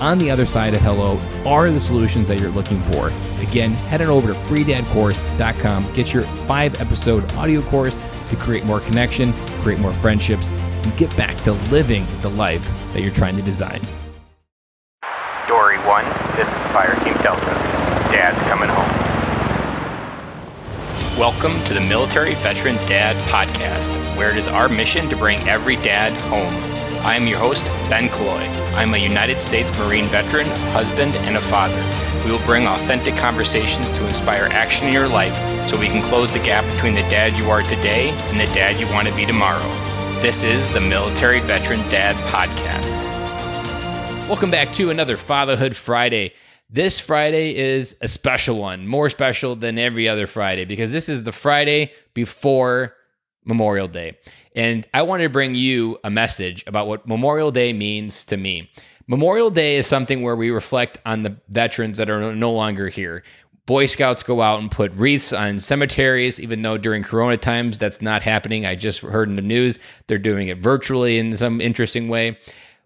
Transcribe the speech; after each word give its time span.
on 0.00 0.18
the 0.18 0.30
other 0.30 0.46
side 0.46 0.74
of 0.74 0.80
hello 0.80 1.20
are 1.44 1.70
the 1.70 1.80
solutions 1.80 2.26
that 2.28 2.40
you're 2.40 2.50
looking 2.50 2.80
for. 2.92 3.12
Again, 3.40 3.72
head 3.72 4.00
on 4.00 4.08
over 4.08 4.28
to 4.28 4.34
freedadcourse.com, 4.40 5.92
get 5.92 6.12
your 6.12 6.22
five 6.46 6.80
episode 6.80 7.30
audio 7.32 7.62
course 7.62 7.98
to 8.30 8.36
create 8.36 8.64
more 8.64 8.80
connection, 8.80 9.32
create 9.62 9.78
more 9.78 9.92
friendships, 9.94 10.48
and 10.48 10.96
get 10.96 11.14
back 11.16 11.36
to 11.44 11.52
living 11.70 12.06
the 12.22 12.30
life 12.30 12.72
that 12.92 13.02
you're 13.02 13.12
trying 13.12 13.36
to 13.36 13.42
design. 13.42 13.80
Dory 15.46 15.78
1, 15.78 16.04
this 16.36 16.48
is 16.48 16.66
Fire 16.72 16.94
Team 17.04 17.14
Delta. 17.22 17.44
Dad's 18.10 18.38
coming 18.48 18.68
home. 18.68 19.10
Welcome 21.18 21.62
to 21.64 21.74
the 21.74 21.80
Military 21.82 22.34
Veteran 22.36 22.76
Dad 22.86 23.14
Podcast, 23.28 23.94
where 24.16 24.30
it 24.30 24.36
is 24.36 24.48
our 24.48 24.70
mission 24.70 25.08
to 25.10 25.16
bring 25.16 25.38
every 25.48 25.76
dad 25.76 26.12
home. 26.30 26.79
I 27.02 27.16
am 27.16 27.26
your 27.26 27.38
host, 27.38 27.64
Ben 27.88 28.10
Killoy. 28.10 28.46
I'm 28.74 28.92
a 28.92 28.98
United 28.98 29.40
States 29.40 29.76
Marine 29.78 30.04
veteran, 30.08 30.46
husband, 30.72 31.14
and 31.16 31.38
a 31.38 31.40
father. 31.40 31.82
We 32.26 32.30
will 32.30 32.44
bring 32.44 32.66
authentic 32.66 33.16
conversations 33.16 33.90
to 33.92 34.06
inspire 34.06 34.48
action 34.52 34.86
in 34.86 34.92
your 34.92 35.08
life 35.08 35.34
so 35.66 35.80
we 35.80 35.86
can 35.86 36.02
close 36.02 36.34
the 36.34 36.40
gap 36.40 36.62
between 36.74 36.94
the 36.94 37.00
dad 37.08 37.38
you 37.38 37.48
are 37.48 37.62
today 37.62 38.10
and 38.10 38.38
the 38.38 38.52
dad 38.52 38.78
you 38.78 38.86
want 38.88 39.08
to 39.08 39.16
be 39.16 39.24
tomorrow. 39.24 39.66
This 40.20 40.42
is 40.42 40.68
the 40.68 40.80
Military 40.82 41.40
Veteran 41.40 41.80
Dad 41.88 42.16
Podcast. 42.26 43.02
Welcome 44.28 44.50
back 44.50 44.70
to 44.74 44.90
another 44.90 45.16
Fatherhood 45.16 45.74
Friday. 45.74 46.34
This 46.68 47.00
Friday 47.00 47.56
is 47.56 47.96
a 48.02 48.08
special 48.08 48.58
one, 48.58 48.86
more 48.86 49.08
special 49.08 49.56
than 49.56 49.78
every 49.78 50.06
other 50.06 50.26
Friday 50.26 50.66
because 50.66 50.92
this 50.92 51.08
is 51.08 51.24
the 51.24 51.32
Friday 51.32 51.92
before 52.12 52.94
Memorial 53.44 53.88
Day. 53.88 54.18
And 54.54 54.86
I 54.92 55.02
wanted 55.02 55.24
to 55.24 55.30
bring 55.30 55.54
you 55.54 55.98
a 56.04 56.10
message 56.10 56.64
about 56.66 56.86
what 56.86 57.06
Memorial 57.06 57.50
Day 57.50 57.72
means 57.72 58.24
to 58.26 58.36
me. 58.36 58.70
Memorial 59.06 59.50
Day 59.50 59.76
is 59.76 59.86
something 59.86 60.22
where 60.22 60.36
we 60.36 60.50
reflect 60.50 60.98
on 61.04 61.22
the 61.22 61.36
veterans 61.48 61.98
that 61.98 62.10
are 62.10 62.34
no 62.34 62.52
longer 62.52 62.88
here. 62.88 63.22
Boy 63.66 63.86
Scouts 63.86 64.22
go 64.22 64.42
out 64.42 64.60
and 64.60 64.70
put 64.70 64.92
wreaths 64.94 65.32
on 65.32 65.60
cemeteries, 65.60 66.40
even 66.40 66.62
though 66.62 66.76
during 66.76 67.02
Corona 67.02 67.36
times 67.36 67.78
that's 67.78 68.02
not 68.02 68.22
happening. 68.22 68.66
I 68.66 68.74
just 68.74 69.00
heard 69.00 69.28
in 69.28 69.34
the 69.34 69.42
news 69.42 69.78
they're 70.06 70.18
doing 70.18 70.48
it 70.48 70.58
virtually 70.58 71.18
in 71.18 71.36
some 71.36 71.60
interesting 71.60 72.08
way. 72.08 72.38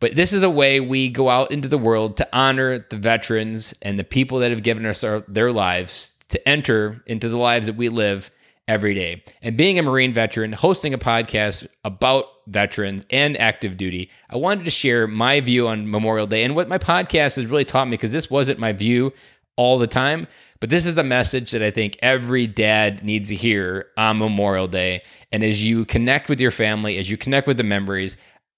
But 0.00 0.14
this 0.14 0.32
is 0.32 0.42
a 0.42 0.50
way 0.50 0.80
we 0.80 1.08
go 1.08 1.30
out 1.30 1.50
into 1.50 1.68
the 1.68 1.78
world 1.78 2.18
to 2.18 2.28
honor 2.32 2.78
the 2.78 2.96
veterans 2.96 3.74
and 3.80 3.98
the 3.98 4.04
people 4.04 4.40
that 4.40 4.50
have 4.50 4.62
given 4.62 4.84
us 4.84 5.02
our, 5.02 5.24
their 5.26 5.52
lives 5.52 6.12
to 6.28 6.48
enter 6.48 7.02
into 7.06 7.28
the 7.28 7.38
lives 7.38 7.66
that 7.66 7.76
we 7.76 7.88
live 7.88 8.30
every 8.68 8.94
day. 8.94 9.22
And 9.42 9.56
being 9.56 9.78
a 9.78 9.82
Marine 9.82 10.12
veteran, 10.12 10.52
hosting 10.52 10.92
a 10.92 10.98
podcast 10.98 11.66
about 11.84 12.24
veterans 12.46 13.04
and 13.10 13.36
active 13.36 13.76
duty, 13.76 14.10
I 14.28 14.36
wanted 14.36 14.64
to 14.64 14.70
share 14.70 15.06
my 15.06 15.40
view 15.40 15.68
on 15.68 15.90
Memorial 15.90 16.26
Day 16.26 16.42
and 16.44 16.54
what 16.54 16.68
my 16.68 16.78
podcast 16.78 17.36
has 17.36 17.46
really 17.46 17.64
taught 17.64 17.86
me 17.86 17.92
because 17.92 18.12
this 18.12 18.30
wasn't 18.30 18.58
my 18.58 18.72
view 18.72 19.12
all 19.56 19.78
the 19.78 19.86
time. 19.86 20.26
But 20.58 20.70
this 20.70 20.86
is 20.86 20.94
the 20.94 21.04
message 21.04 21.50
that 21.50 21.62
I 21.62 21.70
think 21.70 21.98
every 22.00 22.46
dad 22.46 23.04
needs 23.04 23.28
to 23.28 23.34
hear 23.34 23.88
on 23.96 24.18
Memorial 24.18 24.68
Day. 24.68 25.02
And 25.30 25.44
as 25.44 25.62
you 25.62 25.84
connect 25.84 26.28
with 26.28 26.40
your 26.40 26.50
family, 26.50 26.98
as 26.98 27.10
you 27.10 27.16
connect 27.16 27.46
with 27.46 27.58
the 27.58 27.62
memories, 27.62 28.16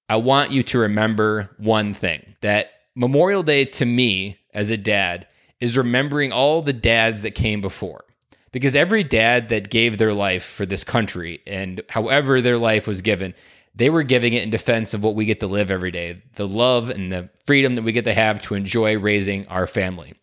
I 0.08 0.16
want 0.16 0.52
you 0.52 0.62
to 0.64 0.78
remember 0.78 1.50
one 1.58 1.92
thing 1.94 2.36
that 2.40 2.70
Memorial 2.94 3.42
Day 3.42 3.64
to 3.64 3.84
me 3.84 4.38
as 4.54 4.70
a 4.70 4.76
dad 4.76 5.26
is 5.60 5.76
remembering 5.76 6.32
all 6.32 6.62
the 6.62 6.72
dads 6.72 7.22
that 7.22 7.34
came 7.34 7.60
before 7.60 8.04
because 8.52 8.74
every 8.74 9.04
dad 9.04 9.48
that 9.48 9.70
gave 9.70 9.98
their 9.98 10.14
life 10.14 10.44
for 10.44 10.66
this 10.66 10.84
country 10.84 11.42
and 11.46 11.82
however 11.88 12.40
their 12.40 12.58
life 12.58 12.86
was 12.86 13.00
given, 13.00 13.34
they 13.74 13.90
were 13.90 14.02
giving 14.02 14.32
it 14.32 14.42
in 14.42 14.50
defense 14.50 14.94
of 14.94 15.02
what 15.02 15.14
we 15.14 15.24
get 15.24 15.40
to 15.40 15.46
live 15.46 15.70
every 15.70 15.90
day 15.90 16.22
the 16.36 16.46
love 16.46 16.90
and 16.90 17.12
the 17.12 17.28
freedom 17.46 17.74
that 17.74 17.82
we 17.82 17.92
get 17.92 18.04
to 18.04 18.14
have 18.14 18.42
to 18.42 18.54
enjoy 18.54 18.98
raising 18.98 19.46
our 19.48 19.66
family. 19.66 20.14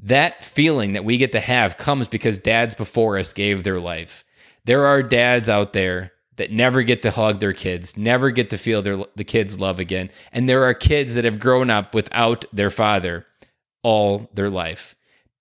That 0.00 0.44
feeling 0.44 0.92
that 0.92 1.04
we 1.04 1.16
get 1.16 1.32
to 1.32 1.40
have 1.40 1.76
comes 1.76 2.06
because 2.06 2.38
dads 2.38 2.74
before 2.74 3.18
us 3.18 3.32
gave 3.32 3.64
their 3.64 3.80
life. 3.80 4.24
There 4.64 4.86
are 4.86 5.02
dads 5.02 5.48
out 5.48 5.72
there 5.72 6.12
that 6.36 6.52
never 6.52 6.82
get 6.82 7.02
to 7.02 7.10
hug 7.10 7.40
their 7.40 7.52
kids, 7.52 7.96
never 7.96 8.30
get 8.30 8.50
to 8.50 8.58
feel 8.58 8.80
their 8.80 9.04
the 9.16 9.24
kids' 9.24 9.58
love 9.58 9.80
again, 9.80 10.10
and 10.32 10.48
there 10.48 10.64
are 10.64 10.74
kids 10.74 11.14
that 11.14 11.24
have 11.24 11.40
grown 11.40 11.68
up 11.68 11.94
without 11.94 12.44
their 12.52 12.70
father 12.70 13.26
all 13.82 14.28
their 14.34 14.50
life 14.50 14.94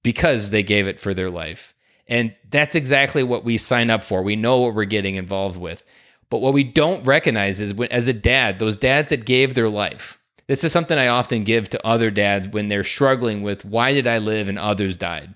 because 0.04 0.50
they 0.50 0.64
gave 0.64 0.88
it 0.88 1.00
for 1.00 1.14
their 1.14 1.30
life. 1.30 1.74
And 2.10 2.36
that's 2.50 2.76
exactly 2.76 3.24
what 3.24 3.44
we 3.44 3.58
sign 3.58 3.90
up 3.90 4.04
for. 4.04 4.22
We 4.22 4.36
know 4.36 4.60
what 4.60 4.76
we're 4.76 4.86
getting 4.86 5.16
involved 5.16 5.58
with. 5.58 5.84
But 6.30 6.42
what 6.42 6.54
we 6.54 6.64
don't 6.64 7.06
recognize 7.06 7.60
is 7.60 7.74
when, 7.74 7.92
as 7.92 8.08
a 8.08 8.14
dad, 8.14 8.60
those 8.60 8.78
dads 8.78 9.10
that 9.10 9.26
gave 9.26 9.54
their 9.54 9.70
life. 9.70 10.20
This 10.48 10.64
is 10.64 10.72
something 10.72 10.98
I 10.98 11.08
often 11.08 11.44
give 11.44 11.70
to 11.70 11.88
other 11.88 12.10
dads 12.10 12.48
when 12.48 12.70
they're 12.70 12.84
struggling 12.84 13.44
with 13.44 13.66
why 13.66 13.94
did 13.94 14.08
I 14.08 14.18
live 14.18 14.48
and 14.48 14.58
others 14.58 14.96
died. 14.96 15.36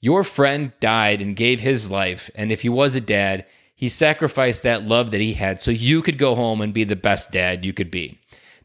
Your 0.00 0.24
friend 0.24 0.72
died 0.80 1.20
and 1.20 1.36
gave 1.36 1.60
his 1.60 1.90
life. 1.90 2.30
And 2.34 2.52
if 2.52 2.62
he 2.62 2.68
was 2.68 2.94
a 2.94 3.00
dad, 3.00 3.46
he 3.74 3.88
sacrificed 3.88 4.62
that 4.62 4.84
love 4.84 5.10
that 5.10 5.20
he 5.20 5.34
had 5.34 5.60
so 5.60 5.70
you 5.70 6.02
could 6.02 6.18
go 6.18 6.34
home 6.34 6.60
and 6.60 6.74
be 6.74 6.84
the 6.84 6.96
best 6.96 7.30
dad 7.30 7.64
you 7.64 7.72
could 7.72 7.90
be. 7.90 8.18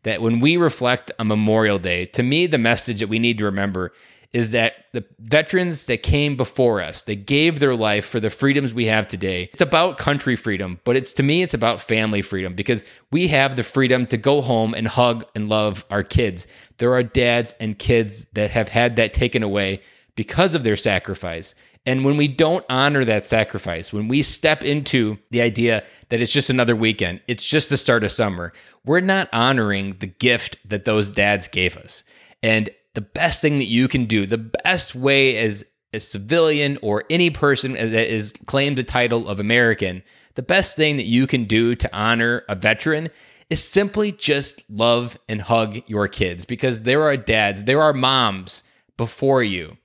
That 0.08 0.22
when 0.22 0.40
we 0.40 0.56
reflect 0.56 1.12
on 1.20 1.28
Memorial 1.28 1.80
Day, 1.80 2.06
to 2.06 2.24
me, 2.24 2.48
the 2.48 2.58
message 2.58 3.02
that 3.02 3.10
we 3.10 3.20
need 3.20 3.40
to 3.40 3.44
remember 3.44 3.92
is 4.32 4.52
that 4.52 4.86
the 4.94 5.04
veterans 5.20 5.84
that 5.88 6.02
came 6.02 6.38
before 6.38 6.82
us, 6.82 7.04
that 7.04 7.26
gave 7.26 7.60
their 7.60 7.76
life 7.76 8.06
for 8.06 8.22
the 8.22 8.30
freedoms 8.30 8.74
we 8.74 8.86
have 8.86 9.06
today. 9.06 9.50
It's 9.52 9.62
about 9.62 9.98
country 9.98 10.38
freedom, 10.38 10.80
but 10.86 10.96
it's 10.96 11.12
to 11.14 11.24
me, 11.24 11.42
it's 11.42 11.54
about 11.54 11.82
family 11.82 12.22
freedom 12.22 12.56
because 12.56 12.86
we 13.12 13.28
have 13.28 13.58
the 13.58 13.64
freedom 13.64 14.06
to 14.06 14.16
go 14.16 14.40
home 14.40 14.74
and 14.74 14.88
hug 14.88 15.26
and 15.36 15.50
love 15.50 15.84
our 15.92 16.04
kids. 16.04 16.48
There 16.78 16.94
are 16.94 17.04
dads 17.04 17.54
and 17.60 17.78
kids 17.78 18.28
that 18.32 18.52
have 18.52 18.70
had 18.70 18.96
that 18.96 19.14
taken 19.14 19.44
away 19.44 19.82
because 20.16 20.56
of 20.56 20.64
their 20.64 20.78
sacrifice. 20.78 21.54
And 21.88 22.04
when 22.04 22.18
we 22.18 22.28
don't 22.28 22.66
honor 22.70 23.06
that 23.06 23.26
sacrifice, 23.26 23.94
when 23.94 24.10
we 24.10 24.22
step 24.22 24.62
into 24.62 25.18
the 25.32 25.42
idea 25.42 25.86
that 26.10 26.20
it's 26.20 26.34
just 26.34 26.50
another 26.50 26.76
weekend, 26.76 27.22
it's 27.30 27.48
just 27.48 27.70
the 27.70 27.78
start 27.78 28.04
of 28.04 28.12
summer, 28.12 28.52
we're 28.84 29.00
not 29.00 29.30
honoring 29.32 29.96
the 30.00 30.08
gift 30.08 30.58
that 30.66 30.84
those 30.84 31.10
dads 31.10 31.48
gave 31.48 31.78
us. 31.78 32.04
And 32.44 32.70
the 32.94 33.00
best 33.00 33.42
thing 33.42 33.58
that 33.60 33.68
you 33.68 33.88
can 33.88 34.04
do, 34.04 34.26
the 34.26 34.52
best 34.66 34.96
way 34.96 35.38
as 35.38 35.64
a 35.94 36.02
civilian 36.02 36.78
or 36.82 37.06
any 37.10 37.30
person 37.30 37.72
that 37.72 38.14
is 38.14 38.34
claimed 38.48 38.78
the 38.78 38.84
title 38.84 39.30
of 39.30 39.40
American, 39.40 40.04
the 40.36 40.42
best 40.42 40.76
thing 40.76 40.98
that 40.98 41.06
you 41.06 41.26
can 41.26 41.46
do 41.46 41.74
to 41.74 41.96
honor 41.96 42.44
a 42.50 42.56
veteran 42.56 43.10
is 43.50 43.64
simply 43.64 44.12
just 44.12 44.62
love 44.70 45.18
and 45.30 45.42
hug 45.42 45.80
your 45.88 46.10
kids 46.10 46.44
because 46.44 46.82
there 46.82 47.04
are 47.04 47.16
dads, 47.16 47.64
there 47.64 47.82
are 47.82 47.94
moms 47.94 48.64
before 48.98 49.42
you 49.42 49.78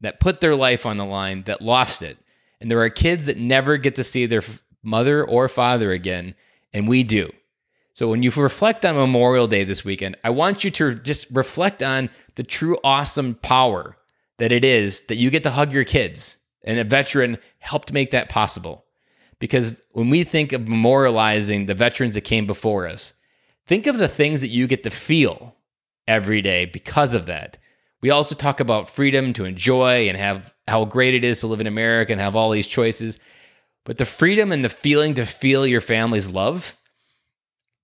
that 0.00 0.20
put 0.20 0.40
their 0.40 0.54
life 0.54 0.86
on 0.86 0.96
the 0.96 1.04
line 1.04 1.42
that 1.44 1.62
lost 1.62 2.02
it. 2.02 2.18
And 2.60 2.70
there 2.70 2.80
are 2.80 2.90
kids 2.90 3.26
that 3.26 3.38
never 3.38 3.76
get 3.76 3.94
to 3.96 4.04
see 4.04 4.26
their 4.26 4.42
mother 4.82 5.24
or 5.24 5.48
father 5.48 5.92
again, 5.92 6.34
and 6.72 6.88
we 6.88 7.02
do. 7.02 7.30
So 7.94 8.08
when 8.08 8.22
you 8.22 8.30
reflect 8.30 8.84
on 8.84 8.96
Memorial 8.96 9.46
Day 9.46 9.64
this 9.64 9.84
weekend, 9.84 10.16
I 10.24 10.30
want 10.30 10.64
you 10.64 10.70
to 10.70 10.94
just 10.94 11.26
reflect 11.30 11.82
on 11.82 12.08
the 12.36 12.42
true 12.42 12.78
awesome 12.82 13.34
power 13.34 13.96
that 14.38 14.52
it 14.52 14.64
is 14.64 15.02
that 15.02 15.16
you 15.16 15.30
get 15.30 15.42
to 15.42 15.50
hug 15.50 15.72
your 15.72 15.84
kids. 15.84 16.36
And 16.62 16.78
a 16.78 16.84
veteran 16.84 17.38
helped 17.58 17.92
make 17.92 18.10
that 18.10 18.28
possible. 18.28 18.84
Because 19.38 19.82
when 19.92 20.10
we 20.10 20.24
think 20.24 20.52
of 20.52 20.62
memorializing 20.62 21.66
the 21.66 21.74
veterans 21.74 22.14
that 22.14 22.22
came 22.22 22.46
before 22.46 22.86
us, 22.86 23.14
think 23.66 23.86
of 23.86 23.98
the 23.98 24.08
things 24.08 24.40
that 24.42 24.48
you 24.48 24.66
get 24.66 24.82
to 24.84 24.90
feel 24.90 25.56
every 26.06 26.42
day 26.42 26.66
because 26.66 27.14
of 27.14 27.26
that. 27.26 27.56
We 28.02 28.10
also 28.10 28.34
talk 28.34 28.60
about 28.60 28.88
freedom 28.88 29.32
to 29.34 29.44
enjoy 29.44 30.08
and 30.08 30.16
have 30.16 30.54
how 30.66 30.84
great 30.84 31.14
it 31.14 31.24
is 31.24 31.40
to 31.40 31.46
live 31.46 31.60
in 31.60 31.66
America 31.66 32.12
and 32.12 32.20
have 32.20 32.34
all 32.34 32.50
these 32.50 32.66
choices. 32.66 33.18
But 33.84 33.98
the 33.98 34.04
freedom 34.04 34.52
and 34.52 34.64
the 34.64 34.68
feeling 34.68 35.14
to 35.14 35.26
feel 35.26 35.66
your 35.66 35.80
family's 35.80 36.30
love, 36.30 36.76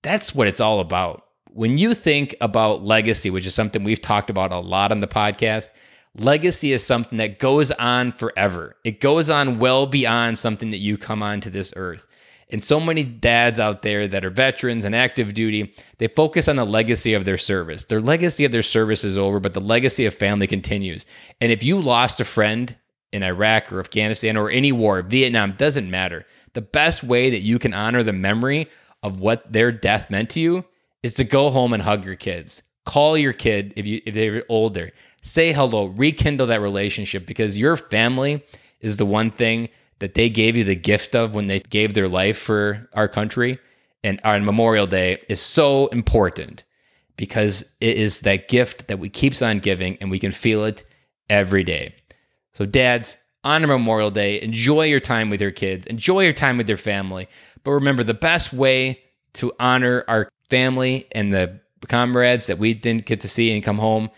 that's 0.01 0.33
what 0.33 0.47
it's 0.47 0.59
all 0.59 0.79
about. 0.79 1.23
When 1.49 1.77
you 1.77 1.93
think 1.93 2.35
about 2.41 2.83
legacy, 2.83 3.29
which 3.29 3.45
is 3.45 3.53
something 3.53 3.83
we've 3.83 4.01
talked 4.01 4.29
about 4.29 4.51
a 4.51 4.59
lot 4.59 4.91
on 4.91 4.99
the 4.99 5.07
podcast, 5.07 5.69
legacy 6.15 6.71
is 6.71 6.83
something 6.83 7.17
that 7.17 7.39
goes 7.39 7.71
on 7.71 8.11
forever. 8.11 8.75
It 8.83 9.01
goes 9.01 9.29
on 9.29 9.59
well 9.59 9.85
beyond 9.85 10.37
something 10.37 10.71
that 10.71 10.77
you 10.77 10.97
come 10.97 11.21
onto 11.21 11.49
this 11.49 11.73
earth. 11.75 12.07
And 12.49 12.63
so 12.63 12.79
many 12.79 13.03
dads 13.03 13.59
out 13.59 13.81
there 13.81 14.07
that 14.07 14.23
are 14.23 14.29
veterans 14.29 14.85
and 14.85 14.95
active 14.95 15.33
duty, 15.33 15.73
they 15.97 16.07
focus 16.07 16.47
on 16.47 16.55
the 16.55 16.65
legacy 16.65 17.13
of 17.13 17.25
their 17.25 17.37
service. 17.37 17.83
Their 17.83 17.99
legacy 17.99 18.45
of 18.45 18.53
their 18.53 18.61
service 18.61 19.03
is 19.03 19.17
over, 19.17 19.39
but 19.39 19.53
the 19.53 19.61
legacy 19.61 20.05
of 20.05 20.15
family 20.15 20.47
continues. 20.47 21.05
And 21.41 21.51
if 21.51 21.61
you 21.61 21.81
lost 21.81 22.21
a 22.21 22.25
friend 22.25 22.75
in 23.11 23.23
Iraq 23.23 23.71
or 23.71 23.79
Afghanistan 23.79 24.37
or 24.37 24.49
any 24.49 24.71
war, 24.71 25.01
Vietnam, 25.01 25.53
doesn't 25.57 25.89
matter. 25.89 26.25
The 26.53 26.61
best 26.61 27.03
way 27.03 27.29
that 27.29 27.41
you 27.41 27.59
can 27.59 27.73
honor 27.73 28.01
the 28.01 28.13
memory 28.13 28.69
of 29.03 29.19
what 29.19 29.51
their 29.51 29.71
death 29.71 30.09
meant 30.09 30.29
to 30.31 30.39
you 30.39 30.65
is 31.03 31.13
to 31.15 31.23
go 31.23 31.49
home 31.49 31.73
and 31.73 31.83
hug 31.83 32.05
your 32.05 32.15
kids. 32.15 32.63
Call 32.85 33.17
your 33.17 33.33
kid 33.33 33.73
if 33.75 33.85
you 33.85 34.01
if 34.05 34.13
they're 34.13 34.43
older. 34.47 34.91
Say 35.21 35.51
hello, 35.51 35.85
rekindle 35.85 36.47
that 36.47 36.61
relationship 36.61 37.25
because 37.25 37.59
your 37.59 37.75
family 37.75 38.45
is 38.79 38.95
the 38.95 39.05
one 39.05 39.29
thing 39.29 39.67
that 39.99 40.13
they 40.13 40.29
gave 40.29 40.55
you 40.55 40.63
the 40.63 40.75
gift 40.75 41.15
of 41.15 41.33
when 41.33 41.47
they 41.47 41.59
gave 41.59 41.93
their 41.93 42.07
life 42.07 42.37
for 42.37 42.87
our 42.93 43.07
country. 43.07 43.59
And 44.03 44.19
on 44.23 44.45
Memorial 44.45 44.87
Day 44.87 45.21
is 45.27 45.41
so 45.41 45.87
important 45.87 46.63
because 47.17 47.75
it 47.81 47.97
is 47.97 48.21
that 48.21 48.47
gift 48.47 48.87
that 48.87 48.99
we 48.99 49.09
keeps 49.09 49.41
on 49.41 49.59
giving 49.59 49.97
and 49.99 50.11
we 50.11 50.19
can 50.19 50.31
feel 50.31 50.63
it 50.65 50.83
every 51.29 51.63
day. 51.63 51.95
So 52.53 52.65
dads, 52.65 53.17
on 53.43 53.65
Memorial 53.65 54.11
Day, 54.11 54.41
enjoy 54.41 54.83
your 54.83 54.99
time 54.99 55.29
with 55.29 55.41
your 55.41 55.51
kids, 55.51 55.85
enjoy 55.87 56.23
your 56.23 56.33
time 56.33 56.57
with 56.57 56.67
your 56.67 56.77
family. 56.77 57.27
But 57.63 57.71
remember 57.71 58.03
the 58.03 58.13
best 58.13 58.53
way 58.53 59.01
to 59.33 59.51
honor 59.59 60.03
our 60.07 60.29
family 60.49 61.07
and 61.11 61.33
the 61.33 61.59
comrades 61.87 62.47
that 62.47 62.57
we 62.57 62.73
didn't 62.73 63.05
get 63.05 63.21
to 63.21 63.27
see 63.27 63.53
and 63.53 63.63
come 63.63 63.77
home 63.77 64.09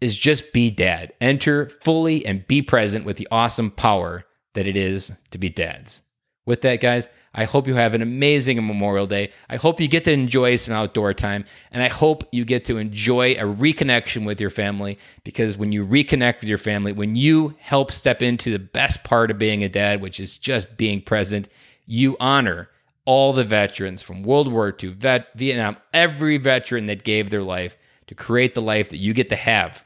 is 0.00 0.16
just 0.16 0.52
be 0.52 0.70
dad. 0.70 1.12
Enter 1.20 1.68
fully 1.68 2.24
and 2.24 2.46
be 2.46 2.62
present 2.62 3.04
with 3.04 3.16
the 3.16 3.28
awesome 3.30 3.70
power 3.70 4.24
that 4.54 4.66
it 4.66 4.76
is 4.76 5.12
to 5.30 5.38
be 5.38 5.48
dads. 5.48 6.02
With 6.46 6.62
that, 6.62 6.80
guys, 6.80 7.08
I 7.34 7.44
hope 7.44 7.66
you 7.66 7.74
have 7.74 7.94
an 7.94 8.00
amazing 8.00 8.56
Memorial 8.66 9.06
Day. 9.06 9.32
I 9.50 9.56
hope 9.56 9.80
you 9.80 9.86
get 9.86 10.04
to 10.04 10.12
enjoy 10.12 10.56
some 10.56 10.74
outdoor 10.74 11.12
time, 11.12 11.44
and 11.70 11.82
I 11.82 11.88
hope 11.88 12.24
you 12.32 12.44
get 12.44 12.64
to 12.64 12.78
enjoy 12.78 13.32
a 13.32 13.42
reconnection 13.42 14.24
with 14.24 14.40
your 14.40 14.50
family 14.50 14.98
because 15.24 15.58
when 15.58 15.70
you 15.70 15.86
reconnect 15.86 16.40
with 16.40 16.48
your 16.48 16.58
family, 16.58 16.92
when 16.92 17.14
you 17.14 17.54
help 17.60 17.92
step 17.92 18.22
into 18.22 18.50
the 18.50 18.58
best 18.58 19.04
part 19.04 19.30
of 19.30 19.38
being 19.38 19.62
a 19.62 19.68
dad, 19.68 20.00
which 20.00 20.18
is 20.18 20.38
just 20.38 20.76
being 20.78 21.02
present, 21.02 21.48
you 21.84 22.16
honor 22.18 22.70
all 23.04 23.32
the 23.32 23.44
veterans 23.44 24.02
from 24.02 24.22
World 24.22 24.50
War 24.50 24.74
II, 24.82 24.90
vet, 24.90 25.28
Vietnam, 25.34 25.76
every 25.92 26.38
veteran 26.38 26.86
that 26.86 27.04
gave 27.04 27.30
their 27.30 27.42
life 27.42 27.76
to 28.06 28.14
create 28.14 28.54
the 28.54 28.62
life 28.62 28.88
that 28.88 28.98
you 28.98 29.12
get 29.12 29.28
to 29.28 29.36
have. 29.36 29.84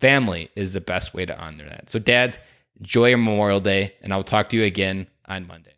Family 0.00 0.50
is 0.56 0.72
the 0.72 0.80
best 0.80 1.12
way 1.12 1.26
to 1.26 1.38
honor 1.38 1.68
that. 1.68 1.90
So, 1.90 1.98
dads, 1.98 2.38
enjoy 2.78 3.08
your 3.08 3.18
Memorial 3.18 3.60
Day, 3.60 3.94
and 4.02 4.12
I'll 4.12 4.24
talk 4.24 4.50
to 4.50 4.56
you 4.56 4.64
again 4.64 5.08
on 5.26 5.46
Monday. 5.46 5.73